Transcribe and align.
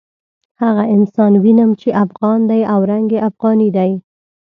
هغه 0.61 0.83
انسان 0.95 1.33
وینم 1.43 1.71
چې 1.81 1.89
افغان 2.03 2.39
دی 2.51 2.61
او 2.73 2.79
رنګ 2.91 3.07
یې 3.15 3.19
افغاني 3.29 3.69
دی. 3.77 3.91